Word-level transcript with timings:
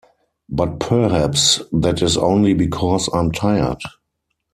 But 0.49 0.79
perhaps 0.79 1.61
that 1.71 2.01
is 2.01 2.17
only 2.17 2.55
because 2.55 3.07
I’m 3.13 3.31
tired. 3.31 3.83